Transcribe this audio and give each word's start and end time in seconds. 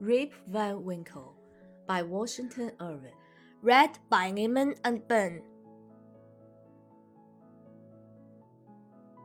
Rip 0.00 0.32
Van 0.48 0.82
Winkle 0.82 1.34
by 1.86 2.00
Washington 2.00 2.72
Irving. 2.80 3.12
Read 3.60 3.98
by 4.08 4.32
Neiman 4.32 4.74
and 4.82 5.06
Ben. 5.06 5.42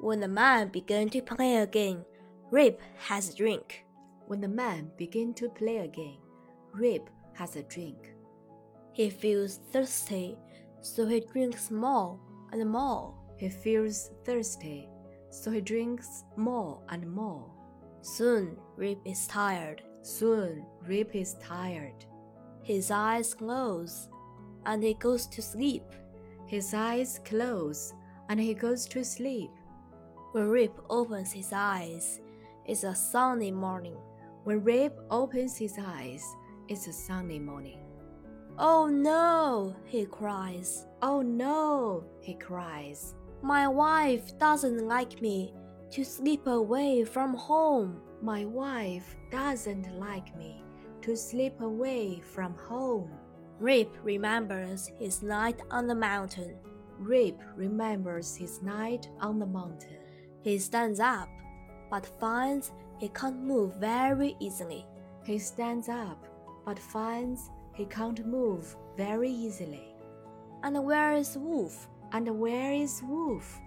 When 0.01 0.19
the 0.19 0.28
man 0.28 0.67
began 0.67 1.07
to 1.11 1.21
play 1.21 1.56
again, 1.56 2.03
Rip 2.51 2.81
has 3.07 3.29
a 3.29 3.35
drink. 3.38 3.85
When 4.28 4.42
the 4.42 4.49
man 4.49 4.92
begin 4.97 5.33
to 5.35 5.47
play 5.47 5.78
again, 5.78 6.17
Rip 6.74 7.10
has 7.35 7.55
a 7.55 7.63
drink. 7.63 8.12
He 8.92 9.10
feels 9.10 9.62
thirsty, 9.71 10.37
so 10.81 11.05
he 11.07 11.21
drinks 11.21 11.71
more 11.71 12.19
and 12.51 12.69
more. 12.69 13.15
He 13.37 13.47
feels 13.47 14.12
thirsty, 14.26 14.89
so 15.29 15.51
he 15.51 15.62
drinks 15.62 16.26
more 16.35 16.81
and 16.89 17.09
more. 17.09 17.49
Soon, 18.01 18.57
Rip 18.76 18.99
is 19.05 19.26
tired. 19.27 19.81
Soon, 20.05 20.67
Rip 20.85 21.15
is 21.15 21.33
tired. 21.41 22.05
His 22.61 22.91
eyes 22.91 23.33
close, 23.33 24.07
and 24.67 24.83
he 24.83 24.93
goes 24.93 25.25
to 25.25 25.41
sleep. 25.41 25.81
His 26.45 26.75
eyes 26.75 27.19
close, 27.25 27.91
and 28.29 28.39
he 28.39 28.53
goes 28.53 28.85
to 28.89 29.03
sleep. 29.03 29.49
When 30.31 30.47
Rip 30.47 30.79
opens 30.91 31.31
his 31.31 31.51
eyes, 31.51 32.21
it's 32.67 32.83
a 32.83 32.93
sunny 32.93 33.49
morning. 33.49 33.97
When 34.43 34.63
Rip 34.63 34.95
opens 35.09 35.57
his 35.57 35.75
eyes, 35.83 36.23
it's 36.67 36.85
a 36.85 36.93
sunny 36.93 37.39
morning. 37.39 37.79
Oh 38.59 38.85
no, 38.85 39.75
he 39.85 40.05
cries. 40.05 40.85
Oh 41.01 41.23
no, 41.23 42.03
he 42.21 42.35
cries. 42.35 43.15
My 43.41 43.67
wife 43.67 44.37
doesn't 44.37 44.87
like 44.87 45.19
me 45.19 45.55
to 45.95 46.04
sleep 46.04 46.45
away 46.48 47.05
from 47.05 47.34
home. 47.34 48.02
My 48.22 48.43
wife 48.43 49.15
doesn't 49.32 49.98
like 49.98 50.35
me 50.35 50.62
to 51.02 51.15
sleep 51.15 51.62
away 51.62 52.20
from 52.20 52.54
home. 52.55 53.10
Rip 53.62 53.96
remembers 54.04 54.91
his 54.99 55.24
night 55.24 55.62
on 55.71 55.87
the 55.87 55.96
mountain. 55.96 56.57
Rip 56.99 57.41
remembers 57.55 58.35
his 58.35 58.62
night 58.62 59.07
on 59.21 59.40
the 59.40 59.46
mountain. 59.46 59.99
He 60.41 60.60
stands 60.60 60.99
up, 60.99 61.29
but 61.90 62.05
finds 62.20 62.74
he 62.99 63.07
can't 63.07 63.40
move 63.40 63.76
very 63.76 64.36
easily. 64.42 64.86
He 65.24 65.40
stands 65.40 65.88
up, 65.88 66.28
but 66.66 66.78
finds 66.78 67.50
he 67.74 67.86
can't 67.86 68.28
move 68.28 68.76
very 68.98 69.32
easily. 69.32 69.96
And 70.62 70.84
where 70.84 71.14
is 71.14 71.38
Wolf? 71.38 71.88
And 72.12 72.38
where 72.38 72.74
is 72.74 73.02
Wolf? 73.02 73.62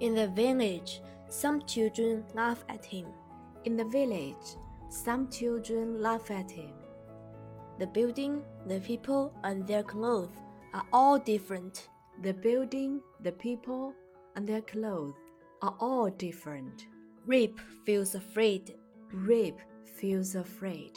In 0.00 0.14
the 0.14 0.28
village, 0.28 1.00
some 1.28 1.62
children 1.62 2.24
laugh 2.32 2.64
at 2.68 2.84
him. 2.84 3.06
In 3.64 3.76
the 3.76 3.84
village, 3.84 4.56
some 4.88 5.28
children 5.28 6.00
laugh 6.00 6.30
at 6.30 6.50
him. 6.50 6.72
The 7.80 7.88
building, 7.88 8.42
the 8.66 8.78
people, 8.80 9.32
and 9.42 9.66
their 9.66 9.82
clothes 9.82 10.36
are 10.72 10.84
all 10.92 11.18
different. 11.18 11.88
The 12.22 12.32
building, 12.32 13.00
the 13.22 13.32
people, 13.32 13.92
and 14.36 14.46
their 14.46 14.62
clothes 14.62 15.14
are 15.62 15.74
all 15.80 16.10
different. 16.10 16.86
Rip 17.26 17.58
feels 17.84 18.14
afraid. 18.14 18.76
Rip 19.12 19.58
feels 19.84 20.36
afraid. 20.36 20.92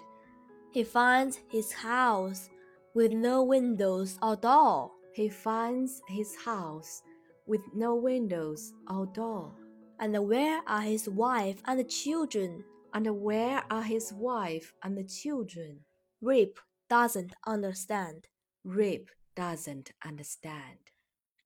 He 0.72 0.84
finds 0.84 1.40
his 1.50 1.72
house 1.72 2.50
with 2.94 3.12
no 3.12 3.42
windows 3.42 4.20
or 4.22 4.36
door. 4.36 4.92
He 5.14 5.28
finds 5.28 6.02
his 6.08 6.36
house 6.36 7.02
with 7.48 7.62
no 7.74 7.96
windows 7.96 8.74
or 8.90 9.06
door. 9.08 9.54
And 10.00 10.18
where 10.28 10.62
are 10.68 10.82
his 10.82 11.08
wife 11.08 11.62
and 11.66 11.80
the 11.80 11.84
children? 11.84 12.64
And 12.94 13.22
where 13.22 13.64
are 13.70 13.84
his 13.84 14.12
wife 14.14 14.74
and 14.84 14.98
the 14.98 15.04
children? 15.04 15.82
Rip 16.22 16.60
doesn't 16.90 17.34
understand. 17.48 18.28
Rip 18.64 19.10
doesn't 19.36 19.92
understand. 20.06 20.80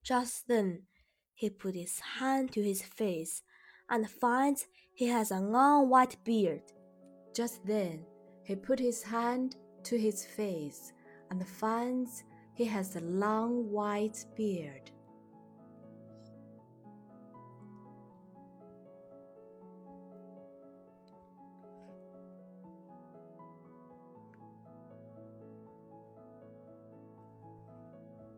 Just 0.04 0.48
then, 0.48 0.84
he 1.34 1.50
put 1.50 1.76
his 1.76 2.00
hand 2.00 2.52
to 2.54 2.64
his 2.64 2.82
face 2.82 3.44
and 3.90 4.10
finds 4.10 4.68
he 4.94 5.08
has 5.08 5.32
a 5.32 5.40
long 5.40 5.90
white 5.90 6.18
beard. 6.24 6.64
Just 7.36 7.66
then, 7.66 8.06
he 8.44 8.56
put 8.56 8.80
his 8.80 9.04
hand 9.04 9.58
to 9.84 9.98
his 9.98 10.26
face 10.26 10.94
and 11.30 11.46
finds 11.48 12.24
he 12.54 12.66
has 12.66 12.96
a 12.96 13.02
long 13.02 13.70
white 13.70 14.26
beard. 14.36 14.92